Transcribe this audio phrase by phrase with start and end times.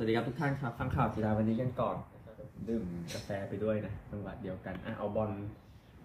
[0.00, 1.96] สวัสดีครับทุกท่านครับฟังข่าวกีฬาวันนี้กันก่อน
[2.68, 5.30] ดื่มกาแฟไปด้วยนะจังหวะเดียวกันอะเอาบอล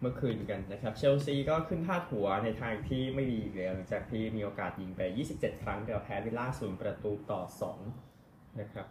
[0.01, 5.01] เมื่อคืนกันนะครับเชลซีก็ขึ้นพาดหัวในทางที่ไม่ดีอีกแล้วหลังจากที่มีโอกาสยิงไป
[5.33, 7.41] 27 ครั้งแต่แพ้วิลล่าศูนย์ประตูต่อ
[7.99, 8.87] 2 นะครับ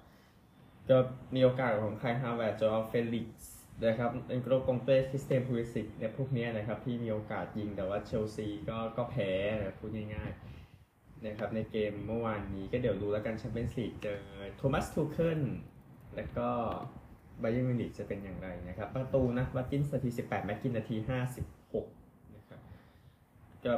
[0.88, 0.96] ก็
[1.34, 3.52] มีโอกาสของไค ฮาแวร์ตซ์ ชูเอา เฟลิกซ์
[3.86, 10.61] นะครับเอ็นโกโล ก็องเต้คริสเตียนพูลิซิชเนี่ยพวกนี้นะครับที่มีโอกาสยิงแต่ว่าเชลซีก็ก็แพ้นะพูดง่ายๆ
[11.26, 14.20] นะครับในเกมเมื่อวานนี้ก็เดี๋ยวดูแล้วกันแชมเปี้ยนส์ลีกเจอ
[14.56, 15.40] โทมัสทูเคิล
[16.16, 16.48] แล้วก็
[17.40, 20.96] บาเยิร์นมิวนิกจะเป็นอย่างไรนะครับ ประตูนะวัตกินส์นาที 18 แม็กกินนาที
[21.64, 22.60] 56 นะครับ
[23.64, 23.74] ก็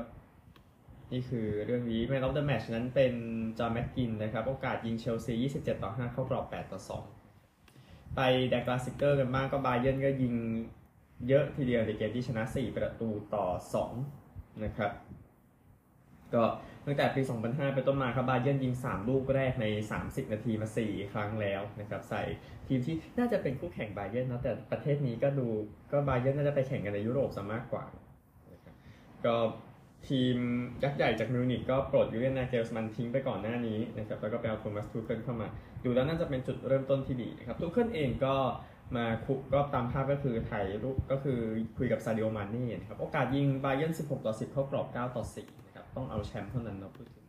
[1.13, 3.15] นี่คือเรื่องนี้ man of the match นั้นเป็น
[3.59, 6.81] จอห์นแม็กกินนะครับ โอกาสยิงเชลซี 27 ต่อ 5 เข้ากรอบ 8 ต่อ
[7.49, 8.21] 2 ไป
[8.51, 10.35] แดร์กลาสซิเกอร์กันบ้างก็บาเยิร์นก็ยิง
[11.29, 13.47] เยอะทีเดียวในเกมที่ชนะ 4 ประตูต่อ
[14.05, 14.93] 2 นะครับ
[16.35, 16.45] ก็
[16.87, 19.67] ตั้งแต่ปี 2005 เป็นต้นมาครับบาเยร์นยิง 3 ลูกแรกใน
[20.01, 22.23] 30 นาทีมา 4 ครั้งแล้วนะครับ ใส่
[22.69, 25.49] ทีมที่น่าจะเป็นคู่แข่งบาเยร์นนะแต่ประเทศนี้ก็ดู
[25.93, 27.85] ก็บาเยร์นน่าจะไปแข่งกันในยุโรปซะมากกว่า
[28.53, 28.75] นะครับ
[29.27, 29.37] ก็
[30.09, 30.37] ทีม
[30.83, 35.49] ยักษ์ใหญ่จากมิวนิกก็ปลดยูเลียนนาเกลส์มันทิ้งไปก่อนหน้านี้นะครับแล้วก็ไปเอาโทมัสทูเคิลเข้ามา
[35.85, 38.35] ดูแล้วน่าจะเป็นจุดเริ่มต้นที่ดีนะครับทูเคิลเองก็
[38.97, 41.39] มาคุกก็ตามภาพก็คือถ่ายรูปก็คือ
[41.79, 45.64] คุยกับซาดิโอมานนี่นะครับโอกาสยิงบาเยร์น16 ต่อ 10 เข้ากรอบ 9 ต่อ 4
[45.97, 47.25] ต้องเอาแชมป์เท่านั้นเราพูดถึง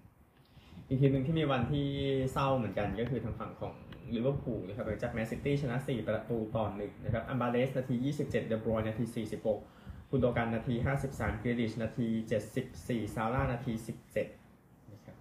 [0.88, 1.85] อีกทีหนึ่งที่มีวันที่
[2.31, 3.73] เศร้าเหมือนกันก็คือทางฝั่งของ
[4.16, 9.23] ลิเวอร์พูลนะครับหลังจากแมนซิตี้ชนะ 4 ประตูต่อหนึ่งนะครับอัลวาเรซนาที 27 เดอบรอยน์นาที
[9.71, 10.75] 46 กุนโดกันนาที
[11.09, 12.08] 53 กริลิชนาที
[12.61, 13.73] 74 ซาร่านาที
[14.33, 15.16] 17 นะครับ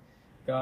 [0.50, 0.60] ก็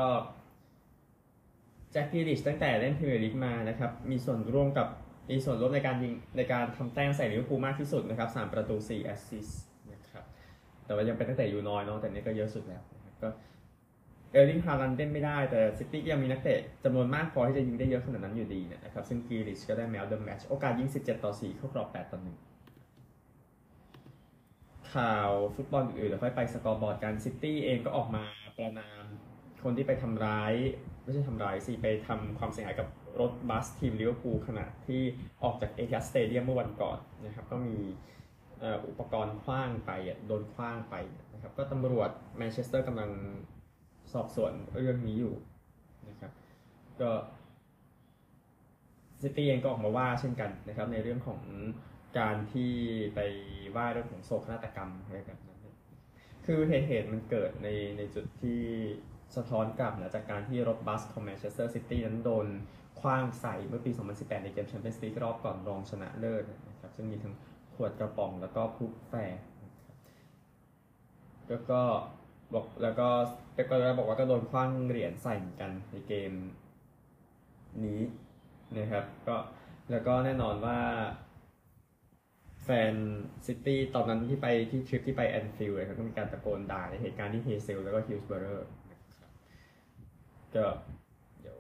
[1.93, 4.89] แจ็คกริลิชตั้งแต่เล่นพรีเมียร์ลีกมานะครับมีส่วนร่วมกับ
[5.31, 9.63] มีส่วนร่วมในการยิงในการทำแต้มใส่ลิเวอร์พูลมากที่สุดนะครับ 3 ประตู 4 แอสซิสต์
[10.93, 12.83] แต่ว่ายังเป็นตั้งแต่อยู่น้อยเนาะแต่นี้ก็เยอะสุดแล้ว
[13.23, 13.29] ก็
[14.33, 22.27] เออร์ลิงฮาลันด์เล่นไม่ได้แต่ซิตี้ยังมีนักเตะจำนวนมากพอที่จะยิงได้เยอะขนาดนั้นอยู่ดีนะครับซึ่งกริลิชก็ได้ man of the match โอกาสยิง 17 ต่อ 4 เข้ากรอบ 8 ต่อ 1
[24.95, 28.25] ข่าวฟุตบอลอื่นๆเดี๋ยวค่อยไป scoreboard กันซิตี้เองก็ออกมา
[28.57, 29.05] ประณาม
[29.65, 30.53] คนที่ไปทำร้าย
[31.03, 32.89] ไม่ใช่ทำร้ายสิไปทำความเสียหายกับ
[33.21, 35.03] รถบัสทีมลิเวอร์พูลขณะที่
[35.43, 37.77] ออกจากเอทิฮัสสเตเดียมเมื่อวันก่อนนะครับก็มี
[38.89, 39.91] อุปกรณ์ขว้างไป
[40.27, 40.95] โดนขว้างไป
[41.35, 43.11] นะครับก็ตำรวจแมนเชสเตอร์กำลัง
[44.13, 45.35] สอบสวนเรื่องนี้อยู่
[46.09, 46.33] นะครับ
[47.01, 47.11] ก็
[49.23, 51.41] ซิตี้เองก็ออกมาว่าเช่นกันนะครับในเรื่องของ
[52.19, 52.73] การที่
[53.15, 53.21] ไป
[53.77, 55.61] ว่าเรื่องของโศกนาฏกรรมอะไรแบบนั้น
[56.47, 57.69] คือเหตุเหตุมันเกิดใน
[57.99, 58.61] ในจุดที่
[59.37, 62.47] สะท้อนกลับนะจากการที่รถบัสของแมนเชสเตอร์ซิตี้นั้นโดน
[63.01, 67.35] ขว้างใส่เมื่อปี 2018 ในเกมแชมเปี้ยนส์ลีกรอบก่อนรองชนะเลิศนะครับซึ่งมีทั้ง
[67.75, 69.41] ขวดกระป๋องแล้วก็พลุ flare
[71.49, 71.81] แล้วก็
[72.55, 73.09] บอกแล้วก็
[73.53, 76.33] เป๊ปก็บอกว่าก็โดนขว้างเหรียญใส่เหมือนกันในเกม
[77.85, 78.01] นี้
[78.79, 79.37] นะครับก็
[79.91, 80.79] แล้วก็แน่นอนว่า
[82.65, 82.95] แฟน
[83.47, 89.31] ซิตี้ตอนนั้นที่ไปที่ทริปที่ไปแอนฟิลด์เลยครับก็มีการตะโกนด่าในเหตุการณ์ที่เฮเซลแล้วก็ฮิลส์เบอร์เรอร์นะครับ
[90.55, 90.65] ก็
[91.41, 91.59] เดี๋ยว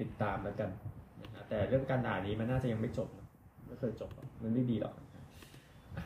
[0.00, 0.70] ติดตามแล้วกัน
[1.34, 3.26] นะแต่เรื่องการด่านี้มันน่าจะยังไม่จบนะ
[3.66, 4.10] ไม่เคยจบ
[4.42, 4.94] มันไม่ดีหรอก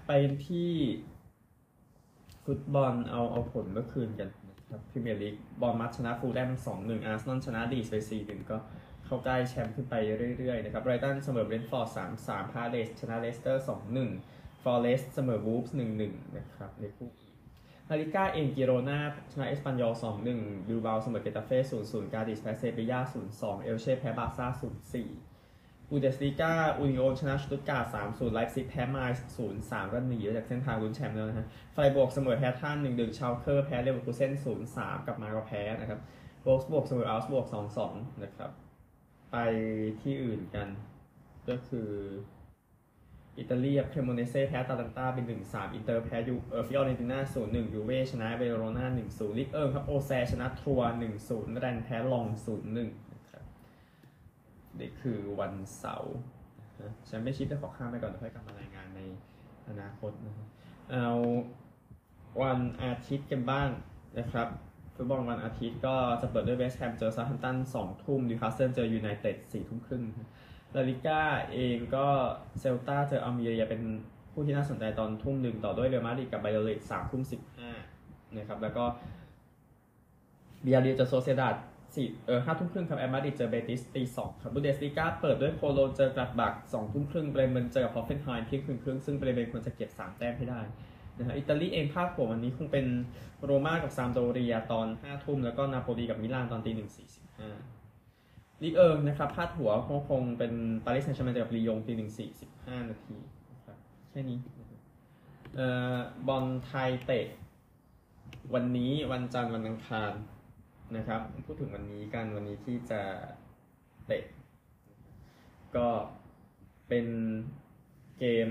[0.06, 0.12] ไป
[0.46, 0.72] ที่
[2.44, 8.56] ฟุตบอลเอาเอาผลเมื่อคืนกันนะครับพรีเมียร์ลีกบอร์นมัธชนะฟูแลมสองหนึ่งอาร์เซนอลชนะลีดส์ไปสี่หนึ่งก็
[9.04, 9.94] เข้าใกล้แชมป์ขึ้นไป
[10.38, 14.10] เรื่อยๆนะครับไบรท์ตันเสมอเบรนฟอร์ดสามสามพาเลสชนะเลสเตอร์สองหนึ่ง
[14.62, 17.08] ฟอเรสต์เสมอวูฟส์หนึ่งหนึ่งนะครับในคู่
[17.88, 18.98] ลาลิก้าเองกิโรนา
[19.32, 25.08] ชนะเอสปันยอลสองหนึ่งบิลบาเสมอเกตาเฟ่ศูนย์ศูนย์กาดิสแพ้เซบียาศูนย์สองเอลเช่แพ้บาซ่าศูนย์สี่
[25.91, 29.04] บุนเดสลีกาอูนิโอนชนะสตุตกาสามศูนย์ไลป์ซิกแพ้มา
[29.36, 36.00] ศูนย์สามก็หนีจากเส้นทางลุ้นแชมป์แล้วนะฮะ ไฟบวกเสมอแพ้ท่านหนึ่งหนึ่งชาวเคอร์แพ้เลเวอร์คูเซ่นศูนย์สามกลับมาก็แพ้นะครับ
[36.42, 38.50] โบกบวกเสมออัลส์บวกสองสองนะครับ
[39.32, 39.36] ไป
[40.02, 40.68] ที่อื่นกัน
[41.48, 41.90] ก็คือ
[43.38, 52.88] อิตาลีเครโมเนเซ่แพ้ตาลันตาเป็นหนึ่งสามอินเตอร์แพ้ยูเออฟิออเรนติน่าศูนย์หนึ่งยูเว่ชนะเวโรนาหนึ่งศูนย์ลิกเอิร์ครับโอแซชนะทัวร์หนึ่งศูนย์แรนแพ้ลองศูนย์หนึ่ง
[54.80, 56.16] นี่คือวันเสาร์
[57.06, 59.00] แชมเปี้ยนชิพจะขอข้ามไปก่อนเดี๋ยวค่อยกลับมารายงานใน
[59.68, 60.48] อนาคตนะครับ
[60.91, 61.09] เอา
[62.42, 63.68] วันอาทิตย์กันบ้าง
[64.18, 64.48] นะครับ
[64.94, 70.03] ฟุตบอลวันอาทิตย์ก็จะเปิดด้วยเวสต์แฮมเจอเซาแธมป์ตันสองทุ่มนิวคาสเซิลเจอยูไนเต็ดสี่ทุ่มครึ่ง
[70.74, 71.22] ลาลิก้า
[71.53, 72.06] เองก็
[72.60, 73.82] เซลตาเจออัลเมเรียเป็น
[74.32, 77.71] คู่ที่น่าสนใจตอนทุ่มหนึ่งต่อด้วยเรอัลมาดริดกับบายาโดลิดสามทุ่มสิบห้า
[78.36, 78.84] นะครับแล้วก็
[80.62, 81.54] บียาร์เรอัลเจอโซเซดาด
[81.95, 90.60] สี่เออห้าทุ่มครึ่งครับแอตมาดริดเจอเบติสตีสองครับบุนเดสลีกาเปิดด้วยโคโลญเจอกลัดบักสองทุ่มครึ่งเบรเมนเจอกับฮอฟเฟนไฮม์เที่ยงคืนครึ่งซึ่งเบรเมนควรจะเก็บสามแต้มให้ได้
[91.16, 92.87] นะครับอิตาลีเองภาคหัววันนี้คงเป็น
[93.45, 97.51] โรม่ากับซามโดเรียตอน5ทุ่มแล้วก็นาโปลีกับมิลานตอนตีหนึ่งสี่สิบห้า
[98.63, 100.53] ลีเอิงนะครับพาดหัวคงคงเป็น
[100.84, 103.16] ปารีสแซงต์แชร์แมงกับลียงตีหนึ่งสี่สิบห้านาที
[103.66, 103.78] ครับ
[104.10, 104.39] แค่นี้
[105.57, 105.97] เอ่อ
[106.28, 107.27] บอลไทยเตะ
[108.54, 110.13] วันนี้วันจันทร์วันอังคาร
[110.97, 113.03] นะครับ พูดถึงวันนี้กันวันนี้ที่จะ
[114.07, 114.25] เตะ
[115.77, 115.89] ก็
[116.89, 117.07] เป็น
[118.19, 118.48] เกม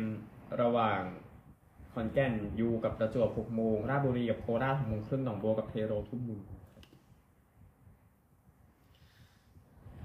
[0.62, 1.02] ระหว่าง
[1.94, 6.52] ขอนแก่นยูกับประจวบหกโมงราชบุรีกับโคราชหกโมงครึ่งหนองบัวกับเทโรทุ่มหนึ่ง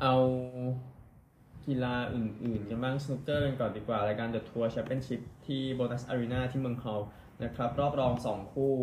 [0.03, 0.15] เอา
[1.67, 6.95] กีฬาอื่นๆกันบ้างสนุกเกอร์กันก่อนดีกว่ารายการ The Tour Championship ที่โบนัสอารีนาที่เมืองฮัลล์
[7.45, 8.75] นะครับ รอบรอง 2 คู่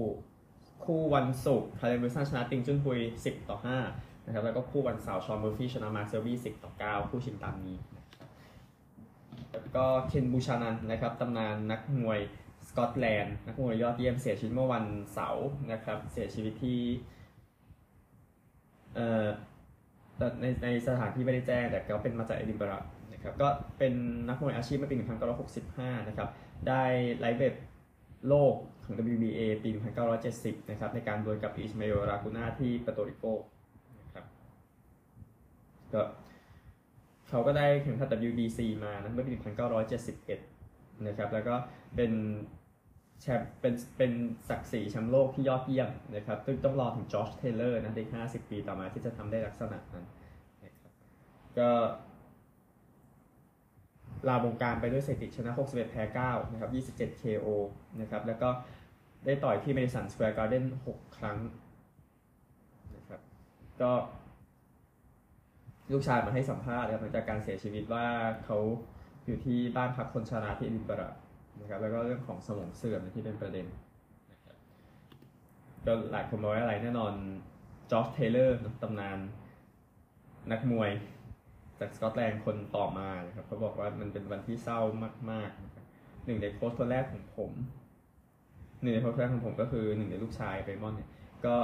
[0.85, 3.57] คู่วันศุกร์คาร์เดนวิลสันชนะติงจุนฮุย 10 ต่อ
[3.91, 7.77] 5 นะครับ แล้วก็คู่วันเสาร์ชอนเมอร์ฟี่ชนะมาร์คเซลบี้ 10 ต่อ 9 คู่ชิงตามนี้
[9.51, 12.19] แล้วก็เคนบูชานันนะครับตำนานนักมวย
[12.69, 16.79] สกอตแลนด์นักมวยยอดเยี่ยมเสียชีวิตเมื่อวันเสาร์นะครับ เสียชีวิตที่
[18.95, 19.25] เอ่อ
[20.41, 22.79] ในในสถานที่ไม่ได้แจ้งแต่ก็เป็นมาจากเอดินบะระ
[23.13, 23.47] นะครับก็
[23.77, 23.93] เป็น
[24.27, 24.95] นักมวยอาชีพมื่อปี
[25.51, 26.29] 1965 นะครับ
[26.67, 26.83] ได้
[27.19, 27.55] ไลฟ์เวท
[28.27, 29.69] โลก ของ WBA ปี
[30.19, 33.25] 1970 นะครับในการดวลกับอิสมาเอลรากูน่าที่เปโตริโก
[34.01, 34.25] นะครับ
[35.93, 36.01] ก็
[37.29, 39.31] เขาก็ได้แข่งขัน WBC มานะเมื่อปี
[40.19, 41.55] 1971 นะครับแล้วก็
[41.95, 42.11] เป็น
[43.21, 44.11] แชมป์เป็นเป็น
[44.49, 50.05] ศักดิ์ศรีแชมป์โลกที่ยอดเยี่ยมนะครับซึ่งต้องรอถึงจอร์จเทเลอร์นะใน50 ปีต่อมาที่จะทำได้ลักษณะนั้น
[50.63, 50.91] นะครับ
[51.57, 51.69] ก็
[54.29, 57.47] ลาวงการไปด้วยสถิติชนะ61แพ้9นะครับ27 KO
[58.01, 58.49] นะครับแล้วก็
[59.25, 61.37] ได้ต่อยที่ Madison Square Garden 6ครั้ง
[62.95, 63.21] นะครับ
[63.81, 63.91] ก็
[65.91, 68.05] ลูกชายมาให้สัมภาษณ์นะครับหลังจากการเสียชีวิตว่า
[68.45, 68.57] เขา
[69.25, 71.09] อยู่ที่บ้านพักคนชราที่เอดินบะระ
[71.59, 73.67] นะครับแล้วก็เรื่องของสมองเสื่อมที่เป็นประเด็น
[74.31, 74.55] นะครับ
[75.85, 77.13] ก็หลายคนบอกว่าอะไรแน่นอน
[77.91, 79.19] จอชเทย์เลอร์ตำนาน
[80.51, 80.91] นักมวย
[81.81, 84.79] จากสกอตแลนด์คนต่อมานะครับเขาบอกว่ามันเป็นวันที่เศร้า
[85.31, 87.51] มากๆหนึ่งในโค้ชคนแรกของผม
[88.81, 91.09] หนึ่งในโค้ชแรกของผมก็คือหนึ่งในลูกชายเบมอนเนี่ย
[91.45, 91.55] ก็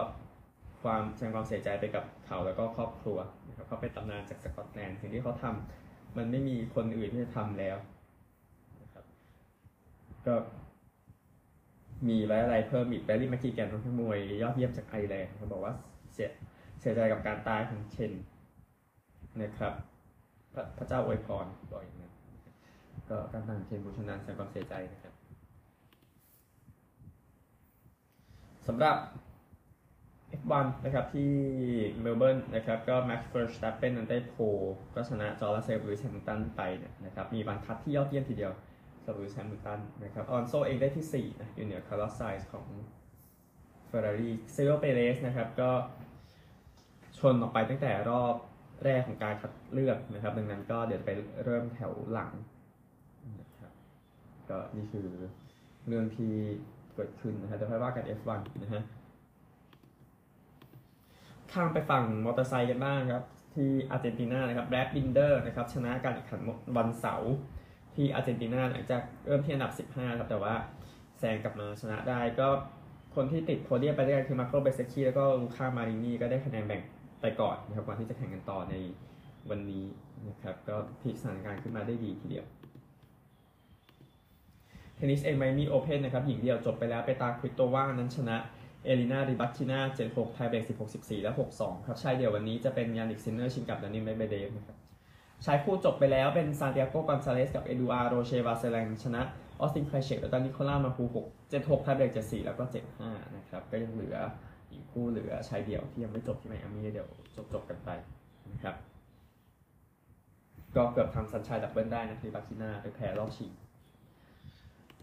[0.84, 3.18] ความแสดงความเสียใจไปกับเขาแล้วก็ครอบครัว
[3.48, 7.78] นะครับเขาเป็นตำนานจากสกอตแลนด์สิ่งที่เขาทำมันไม่มีคนอื่นที่จะทำแล้ว
[8.82, 9.06] นะครับ
[10.28, 10.36] ก็
[12.10, 15.74] มีไว้อะไรเพิ่มอีกแบรรี่แมคคีแกนนักมวยยอดเยี่ยมจากไอร์แลนด์เขาบอกว่า
[16.14, 16.30] เสีย
[16.80, 18.14] เสียใจกับการตายของเชน
[19.42, 19.74] นะครับ
[20.78, 22.14] พระเจ้าอวยพรบอกอย่างนั้น
[23.10, 25.14] ก็การต่างเชนบูชนันแสดงความเสียใจนะครับ
[28.68, 28.98] สำหรับ
[30.42, 31.32] F1 นะครับที่
[32.02, 34.44] เมลเบิร์นนะครับก็ Max Verstappen นั้นได้โพล
[34.96, 38.52] ก็ชนะจอร์จเซลลุยส์แฮมิลตันไปเนี่ยนะครับมีบรรทัดที่ยอดเยี่ยมทีเดียว
[39.04, 42.66] สำหรับแฮมิลตันนะครับออนโซเองได้ที่4นะอยู่เหนือคาร์ลอสไซส์ของ
[43.90, 45.70] Ferrari เซโรเปเรสนะครับก็
[47.20, 48.36] ชนออกไปตั้งแต่รอบ
[48.84, 51.10] แรกของการคัดเลือกนะครับ ดังนั้นก็เดี๋ยวไป
[51.44, 52.32] เริ่มแถวหลัง
[53.42, 53.72] นะครับ
[54.50, 55.08] ก็นี่คือ
[55.88, 56.34] เรื่องที่
[56.96, 58.84] เกิดขึ้นนะฮะเดี๋ยวค่อยว่ากัน F1 นะฮะ
[61.52, 63.26] ข้ามไปฝั่งมอเตอร์ไซค์กันบ้างครับ
[63.56, 66.42] ที่อาร์เจนตินานะครับแบรดบินเดอร์นะครับชนะการแข่งขัน
[66.78, 67.34] วันเสาร์
[67.96, 70.54] ที่อาร์เจนตินาหลังจากเริ่มที่อันดับ 15 ครับแต่ว่า
[71.20, 72.48] แซงกลับมาชนะได้ก็
[73.16, 76.82] คนที่ติดโพเดียมไปด้วยกันคือมาร์โกเบซเซคคีแล้วก็ลูค่ามารินีก็ได้คะแนนแบ่ง
[77.22, 78.76] ไปก่อนนะครับก่อนที่จะแข่งกันต่อใน
[79.50, 79.86] วันนี้
[80.30, 82.46] นะครับ ก็พลิกสถานการณ์ขึ้นมาได้ดีทีเดียว
[84.96, 88.38] เทนนิสไมอามี่โอเพนนะครับหญิงเดี่ยวจบไปแล้วเปตร้าควิโตว่านั้นชนะ
[88.86, 94.78] เอเลนาริบาคิน่า7-6 tiebreak 16 14 และ 6-2 ครับชายเดียววันนี้จะเป็นยานิกซินเนอร์ชิงกับดานิลเมดเวเดฟนะครับ
[95.46, 99.22] ชายคู่จบไปแล้วเป็นซานติอาโกกอนซาเลสกับเอดูอาร์โรเชวาสเซลังชนะ
[99.60, 102.64] ออสตินไครเชกแล้วก็นิโคล่ามาคู6 7-6 tiebreak 74 แล้วก็
[103.00, 104.18] 7-5 นะครับ ก็ยังเหลือ
[104.72, 107.90] อีกคู่เหลือชายเดี่ยวที่ยังไม่จบที่ไมอามี่เดี๋ยวจบจบกันไป
[108.54, 108.76] นะครับ
[110.76, 113.52] ก็เกือบทำ Sunshine Double ได้นะริบาคิน่าไปแพ้รอบชิง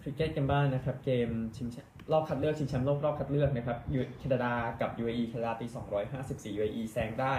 [0.00, 5.66] คริกเก็ตกันบ้างนะครับ เกมชิงแชมป์รอบคัดเลือกชิงแชมป์โลกรอบคัดเลือกนะครับยูแคนาดากับ UAE แคนาดาตี
[6.12, 7.34] 254 UAE แซงได้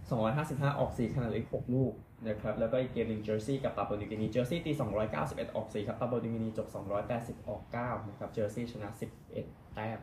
[0.00, 1.92] 255 ออก4ขนาดเล็ก6ลูก
[2.28, 4.72] นะครับแล้วก็อีกเกมหนึ่งเจอร์ซีย์กับปาปัวนิวกินีเจอร์ซีย์ตี
[5.14, 6.66] 291 ออก4ครับปาปัวนิวกินีจบ
[7.08, 8.88] 280 ออก9นะครับเจอร์ซีย์ชนะ
[9.32, 9.98] 11 แต้ม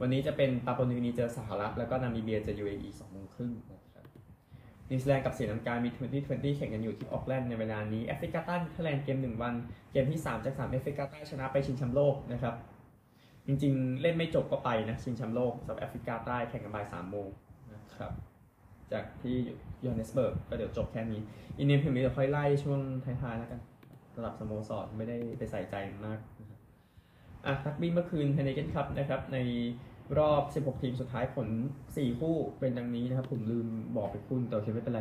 [0.00, 4.04] วันนี้จะเป็นปาปัวนิวกินีเจอสหรัฐแล้วก็นามิเบียเจอ UAE 2โมงครึ่งนะครับ
[4.90, 9.54] นิวซีแลนด์กับศรีลังกามี 2020 แข่งกันอยู่ที่ออกแลนด์ในเวลานี้แอฟริกาใต้เนเธอร์แลนด์เกม 1 วัน
[9.92, 12.54] เกมที่ 3 จาก 3 แอฟริกาใต้ชนะไปชิงแชมป์โลกนะครับ
[13.46, 17.28] จริงๆ เล่นไม่จบก็ไปนะ ชิงแชมป์โลกสำหรับแอฟริกาใต้แข่งกันบ่าย3โมง
[17.74, 18.12] นะครับ
[18.92, 19.36] จากที่
[19.84, 21.20] ยอห์นเนสเบิร์กก็เดี๋ยวจบแค่นี้
[21.58, 23.60] อินเดียพรีเมียร์ลีกเดี๋ยวค่อยไล่ช่วงท้ายๆแล้วกัน
[24.14, 25.74] สำหรับสโมสรไม่ได้ไปใส่ใจ
[26.06, 26.18] มาก
[27.46, 29.38] อะรักบี้เมื่อคืนไฮเนเกนคัพนะครับใน
[30.18, 31.48] รอบ 16 ทีมสุดท้ายผล
[31.84, 35.00] 4 คู่เป็นดังนี้นะครับ ผมลืมบอกไปคุณแต่โอเคไม่เป็นไร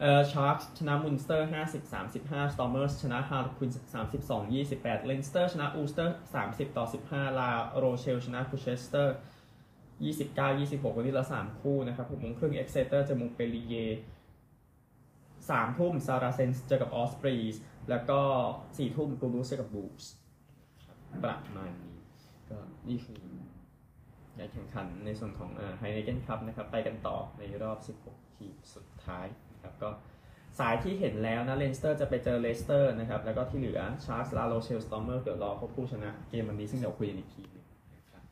[0.00, 3.70] เอ่อชาร์กชนะมุนสเตอร์ 50 35สตอร์เมอร์ชนะฮาร์ลควินส์
[4.14, 9.16] 32 28เลนสเตอร์ชนะอัลสเตอร์ 30 ต่อ 15 ลาโรเชล ชนะกลูเชสเตอร์
[10.06, 13.74] 29 26 วันนี้ละ 3 คู่นะครับ6โมงครึ่งเอ็กเซเตอร์เจอมงเปลิเย
[15.50, 17.56] สามทุ่มซาราเซนส์เจอกับออสปรีส
[17.90, 18.20] แล้วก็
[18.76, 20.04] สี่ทุ่มตูลูสเจอกับบูลส์
[21.22, 21.96] ประมาณนี้
[22.50, 23.20] ก็นี่คือ
[24.38, 29.90] การแข่งขันในส่วนของไฮเนเกนคัพนะครับไปกันต่อในรอบ 16 ทีมสุดท้ายนะครับก็
[30.58, 37.64] สายที่เห็นแล้วนะเลนสเตอร์จะไปเจอเลสเตอร์นะครับแล้วก็ที่เหลือชาร์กส์ลาโรเชลสตอร์เมอร์เดี๋ยวรอพบผู้ชนะเกมวันนี้ซึ่งเดี๋ยวคุยกันอีกทีหนึง
[37.96, 38.22] นะครับ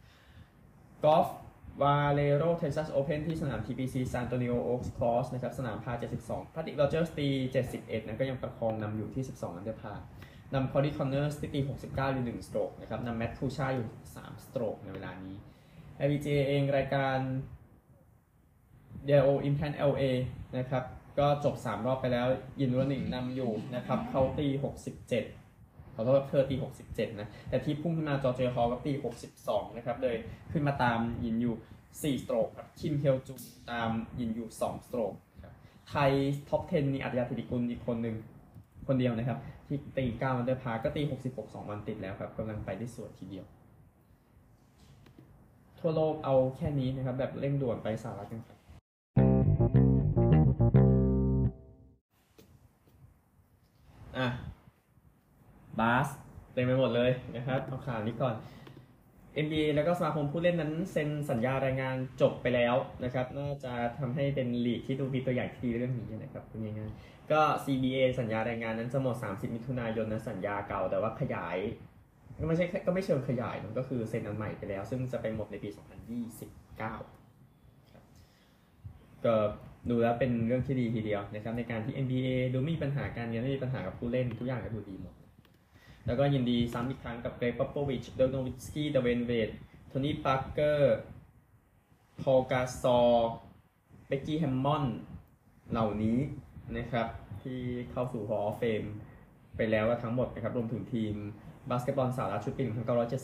[1.04, 1.26] กอล์ฟ
[1.82, 5.92] วาเลโรเท็กซัสโอเพนที่สนาม TPC San Antonio Oaks Course นะครับสนามพาร์
[6.24, 7.28] 72แพทริกโรเจอร์สตี
[7.68, 9.94] 71 นะก็ยังประคองนำอยู่ที่ 12อันเดอร์พาร์
[10.54, 13.86] นำคอร์ดี้คอนเนอร์สตี 69 อยู่ 1 สโตรกนะครับนำแมตต์คูชาอยู่
[14.16, 15.36] 3 สโตรกในเวลานี้
[16.04, 17.18] LPGA เองรายการ
[19.08, 20.04] DIO Implant LA
[20.58, 20.84] นะครับ
[21.18, 22.26] ก็จบ 3 รอบไปแล้ว
[22.60, 24.46] ยินรัวหนิงนำอยู่นะครับเขาตี
[25.22, 28.92] 67ขอโทษเธอตี 67 นะ แต่ที่พุ่งขึ้นมาจอร์เจียฮอลล์ก็ตี
[29.34, 30.16] 62 นะครับ เลย
[30.52, 33.38] ขึ้นมาตามยินอยู่4สโตรกครับคิมเฮลจุง
[33.72, 35.54] ตามยินอยู่2สโตรกครับ
[35.90, 36.12] ไทย
[36.48, 38.16] ท็อป 10นี่อาฒยาฐิติกุลอีกคนหนึ่ง
[38.86, 39.38] คนเดียวนะครับ
[39.68, 43.44] ที่ตี9อันเดอร์พาร์ก็ตี 66 2 วันติดแล้วครับกำลังไปได้สวยทีเดียว
[45.86, 48.58] ทั่วโลกเอาแค่นี้นะครับ แบบเร่งด่วนไปสหรัฐกันครับ
[54.18, 54.28] อะ
[55.78, 56.08] บาส
[56.52, 58.34] เต็มไปหมดเลยนะครับ เอาข่าวนี้ก่อน
[59.44, 62.74] NBA แล้วก็สมาคมผู้เล่นนั้นเซ็นสัญญารายงานจบไปแล้ว
[63.04, 71.56] นะครับ น่าจะทำให้เป็นลีกที่ดูมีตัวอย่างที่ดีเรื่องนี้นะครับพูดง่ายๆก็ CBA สัญญารายงานนั้นจะหมด 30 มิถุนายนนะสัญญาเก่าแต่ว่าขยาย
[72.40, 75.68] ก็ไม่ใช่ก็ไม่เชิงขยายมันก็คือเซ็นอันใหม่ไปแล้ว ซึ่งจะไปหมดในปี
[76.24, 76.82] 2029ค
[77.94, 78.04] รับ
[79.24, 79.34] ก็
[79.90, 85.14] ดูแล้วเป็นเรื่องที่ดีทีเดียวนะครับในการที่ NBA ดูไม่มีปัญหาการเงินไม่มีปัญหากับผู้เล่นทุกอย่างก็ดูดีหมด
[86.06, 89.50] แล้วก็ยินดีซ้ำอีกครั้งกับเกรก p ป p ป v วิชเดลโนวิสกี้เดเวนเวด
[89.88, 90.96] โทนี่ปาร์เกอร์
[92.20, 92.98] พอลกาซอล
[94.06, 94.84] เบกกี้แฮมมอน
[95.70, 96.18] เหล่านี้
[96.76, 97.08] นะครับ
[97.42, 98.88] ที่เข้าสู่ Hall of Fame
[99.56, 101.14] ไปแล้วทั้งหมดนะครับรวมถึงทีม
[101.70, 102.62] บาสเกตบอลสหรัฐชุดปี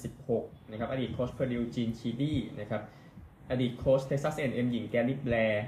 [0.04, 2.82] 1976 นะครับ อดีตโค้ชเพอร์ดิวจีนคีดี้นะครับ
[3.50, 5.66] อดีตโค้ชเท็กซัส A&M หญิงแกรี่แบร์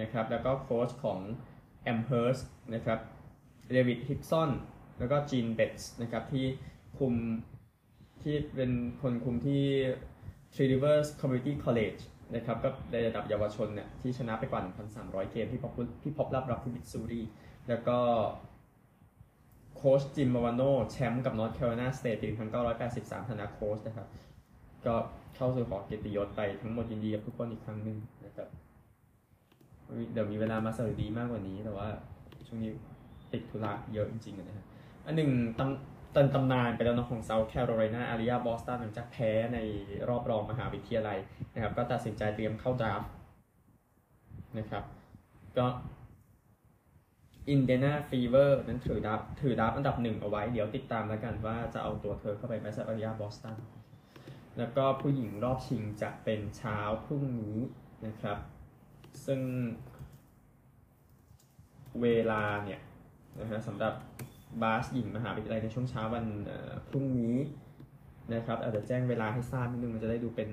[0.00, 1.18] นะครับ แล้วก็โค้ชของ
[1.82, 2.38] แอมเฮิร์ส
[2.74, 2.98] นะครับ
[3.68, 4.50] เดวิดฮิกซอน
[4.98, 6.44] แล้วก็จีนเบตส์นะครับ ที่
[6.98, 7.14] คุม
[8.22, 9.62] ที่เป็นคนคุมที่
[10.54, 12.00] Three Rivers Community College
[12.34, 14.60] นะครับก็ในระดับเยาวชนเนี่ยที่ชนะไปกว่า
[14.96, 17.22] 1,300 เกมที่พบที่พบรับรับที่มิสซูรี
[17.68, 17.98] แล้วก็
[19.78, 22.28] โค้ชจิมวาลวาโนแชมป์กับนอร์ทแคโรไลนาสเตทปี
[22.80, 24.08] 1983ธนาโค้ชนะครับ
[24.86, 24.94] ก็
[25.36, 28.48] เข้าสู่หอเกียรติยศไปทั้งหมดยินดีกับทุกคนอีกครั้งหนึ่งนะครับ
[30.12, 31.88] เดี๋ยวมีเวลามาสวัสดีมากกว่านี้ แต่ว่า
[32.46, 32.70] ช่วงนี้
[33.32, 34.66] ติดธุระเยอะจริงๆนะฮะ
[35.06, 39.58] อันหนึ่งตำตันตำนานไปแล้วนะของเซาท์แคโรไลนาอาริยาบอสตันหลังจากแพ้ใน
[40.08, 41.18] รอบรองมหาวิทยาลัย
[41.54, 43.02] นะครับ ก็ตัดสินใจเตรียมเข้าดราฟ
[44.58, 44.84] นะครับ
[45.58, 45.66] ก็
[47.50, 53.56] อินเดนาฟีเวอร์นั้นถือดับถือดับอันดับหนึ่งเอาไว้ เดี๋ยวติดตามแล้วกันว่าจะเอาตัวเธอเข้าไปแมสซาอาริยาบอสตัน
[54.58, 57.58] แล้วก็ผู้หญิงรอบชิงจะเป็นเช้าพรุ่งนี้
[58.06, 58.38] นะครับ
[59.26, 59.40] ซึ่ง
[62.02, 62.80] เวลาเนี่ย
[63.40, 63.94] นะฮะสำหรับ
[64.62, 66.24] บาสหญิงมหาวิทยาลัยในช่วงเช้าวัน
[66.88, 67.36] พรุ่งนี้
[68.34, 70.48] นะครับอาจจะแจ้งเวลาให้ทราบนิดนึงมันจะได้ดูเป็น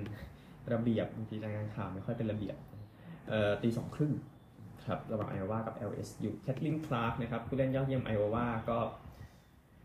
[0.72, 2.56] ระเบียบ บางทีรายงานข่าวไม่ค่อยเป็นระเบียบ
[3.28, 4.12] เอ่อตีสองครึ่ง
[4.86, 8.78] ครับระหว่างไอโอวากับ LSU แคทลินคลาร์กนะครับผู้เล่นยอดเยี่ยมไอโอวาก็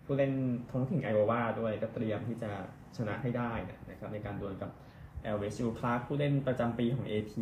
[0.05, 0.31] ผู้เล่น
[0.71, 2.51] ท้องถิ่นไอโอวาด้วยก็เตรียมที่จะ
[2.97, 3.51] ชนะให้ได้
[3.89, 4.71] นะครับในการดวลกับ
[5.37, 7.33] LSU คลาร์กผู้เล่นประจำปีของ AP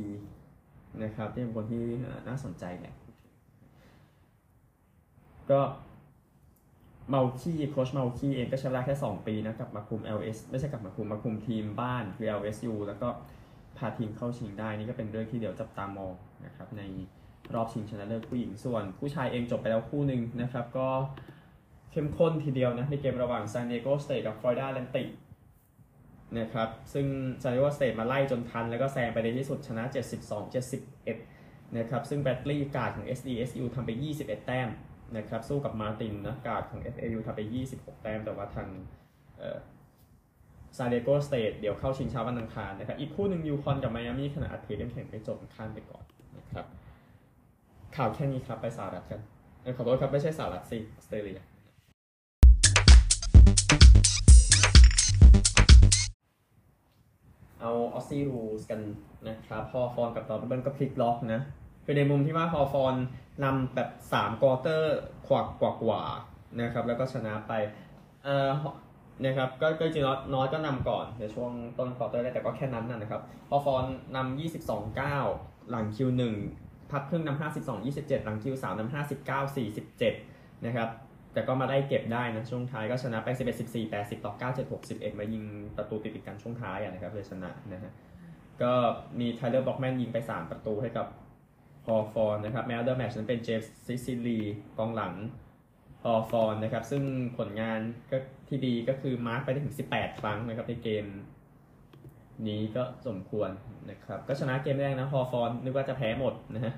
[1.04, 1.84] นะครับที่เป็นคนที่
[2.28, 2.96] น่าสนใจแหละ
[5.52, 13.10] ก็มัลคีย์โค้ชมัลคีย์เองก็ใช้เวลาแค่ 2 ปีนะกลับมาคุม LS ไม่ใช่กลับมาคุมมาคุมทีมบ้านคือ LSU แล้วก็
[13.78, 16.14] พาทีมเข้าชิงได้นี่ก็เป็นเรื่องที่เดี๋ยวจับตามอง
[16.46, 16.82] นะครับใน
[17.56, 20.90] รอบชิงชนะเลิศผู้หญิงส่วน ผู้ชายเองจบไปแล้วคู่หนึ่งนะครับ ก็
[21.92, 25.08] เข้มข้นทีเดียวนะในเกมระหว่าง San Diego State กับ Florida Atlantic
[26.40, 27.06] นะครับซึ่ง
[27.42, 29.84] San Diego State มาไล่จนทัน แล้วก็แซงไปในที่สุดชนะ
[30.60, 33.90] 72-71นะครับซึ่งแบรดลีย์การ์ดของ SDSU ทำไป
[34.20, 34.70] 21 แต้ม
[35.18, 37.42] นะครับสู้กับมาตินนะการ์ดของ FAU ทำไป
[37.72, 38.68] 26 แต้ม แต่ว่าทาง
[40.78, 46.04] ซานดิเอโกสเตทเดี๋ยวเข้าชิงเช้าวันอังคารนะครับ อีกคู่หนึ่งยูคอนกับไมอามี่ขณะอัดเทปยังแข่งไม่จบข้ามไปก่อน
[47.96, 49.22] ข่าวแค่นี้ครับไปสหรัฐกัน
[49.78, 51.40] ขอโทษครับไม่ใช่สหรัฐสิออสเตรเลีย
[57.60, 58.80] เอา Aussie Rules กัน
[59.28, 61.42] นะครับฮอว์ธอร์นกับนอร์ทเมลเบิร์นก็พลิกล็อกนะ
[61.86, 62.96] คือในมุมที่ว่าฮอว์ธอร์น
[63.44, 66.04] นำแบบ3ควอเตอร์ขวากกว่ากว่า
[66.62, 67.54] นะครับแล้วก็ชนะไป
[68.24, 68.52] เอ่อ
[69.24, 74.40] นะครับก็ก็จริงๆนอร์ทก็นำก่อนในช่วงต้นควอเตอร์แรกแต่ก็แค่นั้นนะครับฮอว์ธอร์นนำ
[74.98, 78.94] 22-9 หลัง Q1 พักครึ่งนำ52 27หลัง Q3 นำ
[79.28, 79.56] 59
[79.98, 80.90] 47นะครับ
[81.34, 85.44] แต่ก็มาได้เก็บได้นะช่วงท้ายก็ชนะไป11 14 80ต่อ9 7 6 11 มายิง
[85.78, 87.92] ประตูติดๆกันช่วงท้ายอะนะครับเลยชนะนะฮะ
[88.62, 88.74] ก็
[89.20, 91.08] มีไทเลอร์บร็อกแมนยิงไป 3 ประตูให้กับ
[91.86, 94.40] ฮอว์ธอร์นนะครับ man of the match นั้นเป็นเจมส์ซิซิลี
[94.78, 95.14] กองหลัง
[96.04, 97.04] ฮอว์ธอร์นนะครับซึ่ง
[97.38, 97.80] ผลงาน
[98.12, 98.18] ก็
[98.48, 101.06] ที่ดีก็คือ mark ไปได้ถึง 18 ครั้งนะครับในเกม
[102.48, 103.50] นี้ก็สมควร
[103.90, 106.74] นะครับ ก็ชนะเกมแรกนะฮอว์ธอร์นนึกว่าจะแพ้หมดนะฮะ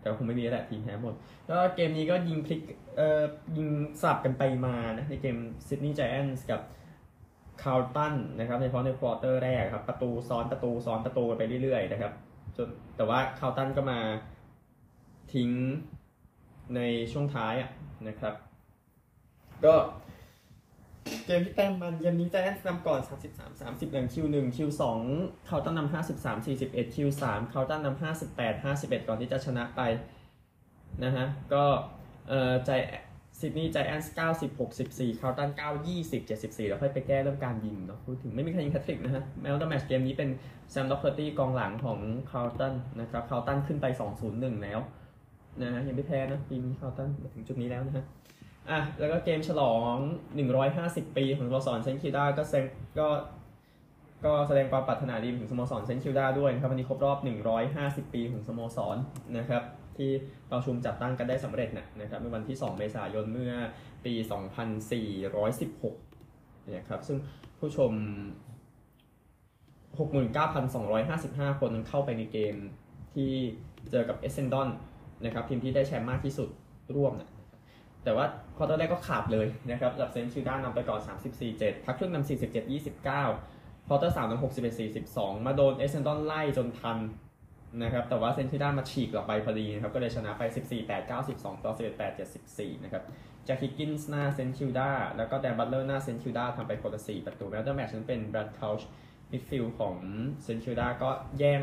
[0.00, 1.14] แต่คงไม่มีแหละทีมแพ้หมด
[1.50, 2.60] ก็เกมนี้ก็ยิงพลิก
[2.96, 3.22] เอ่อ
[3.56, 3.68] ยิง
[4.00, 5.36] สลับกันไปมานะในเกม
[5.66, 6.60] ซิดนีย์ไจแอนท์กับ
[7.62, 12.12] คาร์ลตันนะครับในเพราะในควอเตอร์แรกครับ ประตูซ้อนประตูซ้อนประตูไปเรื่อยๆนะครับ
[12.56, 13.98] จนแต่ว่าคาร์ลตันก็มา
[15.34, 15.50] ทิ้ง
[16.76, 16.80] ใน
[17.12, 17.70] ช่วงท้ายอะ
[18.08, 18.34] นะครับ
[19.64, 19.74] ก็
[21.26, 28.00] เกมที่แต้มมันเกมนี้ไจแอนท์นำก่อน 33 30หลัง Q1 Q2 คาร์ลตันนำ53 41 Q3 คาร์ลตันนำ
[28.36, 29.80] 58 51 ก่อนที่จะชนะไป
[31.04, 31.64] นะฮะก็
[32.28, 32.70] เอ่อไจ
[33.40, 34.14] ซิดนีย์ไจแอนท์
[34.58, 40.30] 90 64คาร์ลตัน9 20 74แล้วค่อยไปแก้เรื่องการยิงเนาะพูดถึงไม่มีใครยิงแฮตทริกนะฮะแม้ว่าแมตช์เกมนี้เป็น
[40.70, 41.98] แซมด็อกเ r อร์ตี้กองหลังของ
[42.30, 43.86] คาร์ตันนะครับคาร์ตันขึ้นไป
[44.24, 44.80] 2-0-1แล้ว
[45.62, 48.04] นะฮะยังไม่แพ้นะทีมคาร์ลตันมาถึงจุดนี้แล้วนะฮะ
[48.70, 49.94] อะแล้วก็เกมฉลอง
[50.56, 52.64] 150 ปีของสโมสรเซนคิวดาก็เซน
[52.98, 53.08] ก็
[54.24, 57.18] ก็แสดงความปรารถนาดีถึงสโมสรเซนคิวดาด้วยนะครับวันนี้ครบรอบ
[57.66, 58.96] 150 ปีของสโมสร
[59.38, 59.62] นะครับ
[59.96, 60.10] ที่
[60.50, 63.52] ประชุมจัดตั้งกันได้สำเร็จนะนะครับในวันที่ 2 เมษายนเมื่อ
[64.04, 64.12] ปี
[65.02, 67.18] 2416นะครับซึ่ง
[67.58, 67.92] ผู้ชม
[69.96, 72.54] 69,255 คนเข้าไปในเกม
[73.14, 73.32] ที่
[73.90, 74.68] เจอกับเอสเซนดอน
[75.24, 76.48] นะครับทีมที่ได้แชมป์มากที่สุด
[76.96, 77.28] ร่วมนะ
[78.06, 81.00] แต่ว่าควอเตอร์แรกก็ขาดเลยนะครับจากเซนต์คิลดานำไปก่อน
[81.42, 82.28] 34-7 พักครึ่งนำ
[82.84, 84.42] 47-29ควอเตอร์3นำ
[84.92, 86.98] 61-42 มาโดนเอสเซนดอนไล่จนทัน
[87.82, 90.42] นะครับแต่ว่าเซนต์คิลดามาฉีกกลับไปพอดีนะครับก็เลยชนะไป
[90.78, 92.12] 14-8 92ต่อ 11-8
[92.48, 93.02] 74 นะครับ
[93.44, 98.80] แจ็คฮิกกินส์หน้าเซนต์คิลดาแล้วก็แดนบัตเลอร์หน้าเซนต์คิลดาทำไปคนละ4ประตู man of the match นั้นเป็นแบรดเคราช์
[99.30, 99.94] มิดฟิลด์ของ
[100.42, 101.60] เซนต์คิลดาก็แย่ง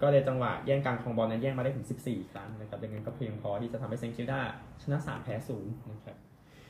[0.00, 4.40] ก็ในจังหวะแย่งการครองบอลนั้นแย่งมาได้ถึง 14 ครั้งนะครับดังนั้นก็เพียงพอที่จะทำให้เซนต์คิลดา
[4.82, 6.16] ชนะ 3 แพ้0นะครับ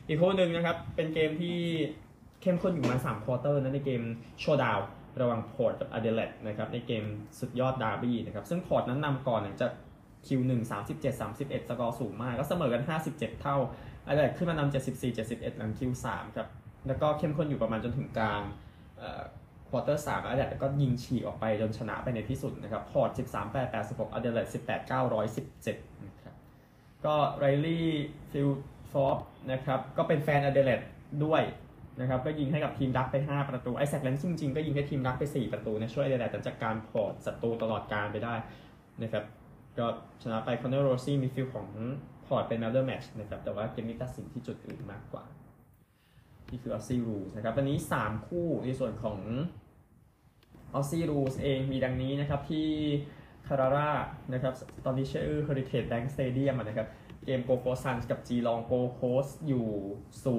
[0.07, 1.57] อีกคู่หนึ่งนะครับเป็นเกมที่
[2.43, 4.03] เข้มข้นอยู่มา3ควอเตอร์นะในเกม
[4.41, 4.79] Showdown
[5.21, 7.05] ระหว่างพอร์ตกับอเดเลดนะครับในเกม
[7.41, 9.73] สุดยอดดาร์บี้นะครับซึ่งพอร์ตนั้นนำก่อนจาก
[10.27, 13.57] Q1 37 31สามสิบเจ็ดสามสิบเอ็ดสกอร์สูงมาก ก็เสมอกัน57เจ็ดเท่า
[14.07, 16.49] อเดเลดขึ้นมานำ74 71หลัง Q3 ครับ
[16.87, 18.43] แล้วก็เข้มข้นอยู่ประมาณจนถึงกลาง
[19.69, 26.35] ควอเตอร์สามอเดเลดก็ยิงฉีกออกไปจนชนะไปในที่สุดนะครับ พอร์ต13 8 86อเดเลด18 917นะครับ
[27.05, 27.89] ก็ไรลี่
[28.31, 28.49] ธิล
[28.93, 30.81] ธอร์ปนะครับก็เป็นแฟนอเดเลด
[31.25, 31.43] ด้วย
[32.01, 38.35] นะครับก็ยิงให้กับทีมดักไป 5 ประตู ไอแซคแรนคินจริงก็ยิงให้ทีมดักไป 4 ประตูนะช่วยอเดเลดจากการพอร์ตศัตรูตลอดกาลไปได้
[39.03, 39.25] นะครับ
[39.79, 39.87] ก็
[40.23, 41.69] ชนะไปคอนเนอร์โรซี่มิดฟิลด์ของ
[42.27, 45.25] พอร์ตเป็น man of the match นะครับแต่ว่าเกมนี้ตัดสินที่จุดอื่นมากกว่า
[46.51, 49.19] นี่คือ Aussie Rules นะครับวันนี้ 3 คู่ในส่วนของ
[50.75, 52.69] Aussie Rules เองมีดังนี้นะครับที่
[53.49, 53.91] คาราร่า
[54.33, 54.55] นะครับ
[54.85, 56.89] ตอนนี้ชื่อ Heritage Bank Stadium นะครับ
[57.25, 59.67] เกมโกลด์โคสต์ซันส์กับจีลองโกลด์โคสต์อยู่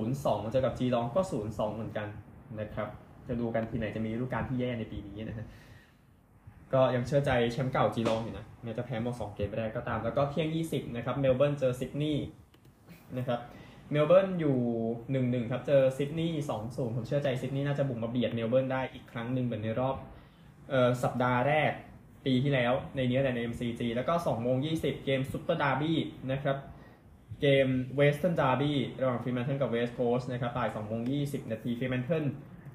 [0.05, 2.07] 0-2 เจอกับจีลองก็ 0-2 เหมือนกัน
[2.59, 2.87] นะครับ
[3.27, 5.45] จะดูกันทีมไหนจะมีฤดูกาลที่แย่ในปีนี้นะฮะ
[6.73, 12.25] ก็ยังเชื่อใจแชมป์เก่าจีลองอยู่นะแม้จะแพ้หมด2เกมไปได้ก็ตาม แล้วก็เที่ยง 20 นะครับ เมลเบิร์นเจอซิดนีย์
[13.17, 13.39] นะครับ
[13.91, 14.57] เมลเบิร์นอยู่
[15.43, 19.95] 1-1ครับ เจอซิดนีย์2-0ผมเชื่อใจซิดนีย์น่าจะบุกมาเบียดเมลเบิร์นได้อีกครั้งหนึ่งเหมือนในรอบ
[20.71, 21.71] ออสัปดาห์แรก
[22.25, 25.97] ปีที่แล้วในนี้แต่ใน MCG แล้วก็2โมง20 เกมซุปเปอร์ดาร์บี้
[26.31, 26.57] นะครับ
[27.41, 32.25] เกมเวสเทิร์นดาร์บี้ระหว่างฟรีแมนเทิลกับเวสต์โคสต์นะครับบ่าย2โมง20 นาทีฟรีแมนเทิล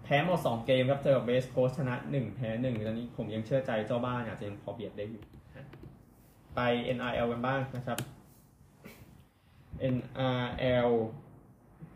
[0.05, 5.23] แพ้หมด 2 เกมครับ เจอกับเวสต์โคสต์ชนะ 1 แพ้1ตอนนี้ผมยังเชื่อใจเจ้าบ้านอาจจะยังพอเบียดได้อยู่
[6.57, 6.61] ไป
[6.97, 7.99] NRL กันบ้างนะครับ
[9.97, 10.91] NRL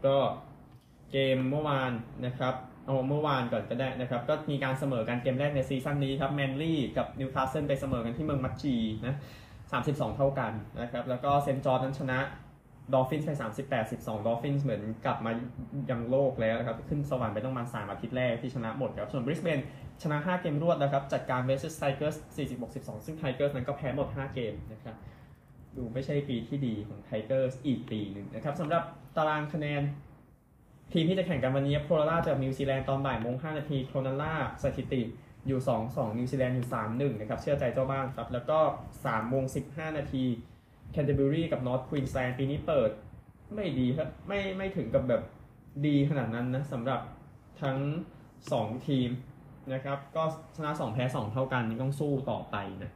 [0.07, 0.17] ก็
[1.13, 1.93] เกมเมื่อวาน
[2.27, 2.55] นะครับ
[2.87, 9.15] เอาเมื่อวานก่อนก็ได้นะครับ ก็มีการเสมอกันเกมแรกในซีซั่นนี้ครับแมนลี่กับนิวคาสเซิลไปเสมอกันที่เมืองมัดจีนะ
[9.65, 12.19] 32 เท่ากันนะครับ แล้วก็เซนต์จอร์จนั้นชนะ
[12.93, 13.31] ดอลฟินส์ไป
[13.71, 15.33] 38 12ดอลฟินส์เหมือนกลับมา
[15.91, 19.59] ยังโลกแล้วนะครับ ขึ้นสวรรค์ไปต้องมาสามอาทิตย์แรกที่ชนะหมดครับ ส่วนบริสเบน
[20.03, 22.17] ชนะ 5 เกมรวดนะครับ จัดการเวสต์ไทเกอร์ส
[22.53, 24.95] 46 12 ซึ่งไทเกอร์สนั้นก็แพ้หมด 5 เกมนะครับ
[25.77, 28.83] ดูไม่ใช่ปีที่ดีของไทเกอร์สอีกปีหนึ่งนะครับสำหรับ
[29.17, 29.83] ตารางคะแนน
[30.93, 35.03] ทีมที่จะแข่งกันวันนี้โครนัลลาเจอนิวซีแลนด์ตอนบ่ายโมง5นาทีโครนัลลาสถิติ
[35.47, 38.59] อยู่ 2 2 นิวซีแลนด์อยู่ 3 1 นะครับ เชื่อใจเจ้าบ้านครับ แล้วก็
[38.95, 40.25] 3โมง15 นาที
[40.93, 42.91] แคนเทอร์เบอรีกับนอร์ทควีนสแลนด์ปีนี้เปิด
[43.55, 45.23] ไม่ดีครับ ไม่ไม่ถึงกับแบบ
[45.87, 47.01] ดีขนาดนั้นนะสำหรับ
[47.63, 47.79] ทั้ง
[48.33, 49.09] 2 ทีม
[49.73, 50.25] นะครับ ก็
[50.57, 52.93] ชนะ 2 แพ้ 2 เท่ากันนี่ต้องสู้ต่อไปนะ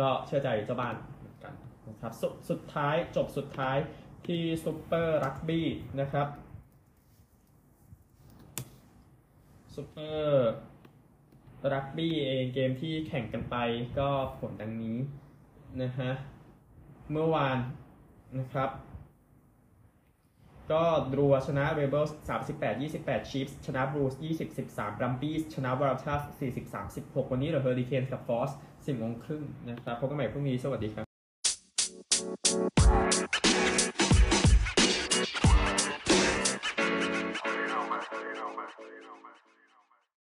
[0.00, 1.54] ก็เชื่อใจเจ้าบ้านเหมือนกัน
[1.88, 3.76] นะครับสดสุดท้ายจบสุดท้าย
[4.26, 5.66] ที่ซูเปอร์รักบี้
[6.00, 6.28] นะครับ
[9.74, 10.44] ซูเปอร์
[11.72, 13.56] รักบี้เองเกมที่แข่งกันไป
[13.98, 14.98] ก็ผลดังนี้
[15.82, 16.10] นะฮะ
[17.10, 17.58] เมื่อวาน
[18.38, 18.70] นะครับ
[20.72, 22.04] ก็ดรัวชนะเรเบลส์
[22.48, 28.50] 38 28ชีฟชนะบลูส์20 13บรัมบี้ส์ชนะวาราทาห์สสี่สิบสามสิบหกวันนี้เหลือเฮอริเคนกับฟอร์ซ
[28.86, 31.13] สิบโมงครึ่งนะครับพบกันใหม่พรุ่งนี้ สวัสดีครับ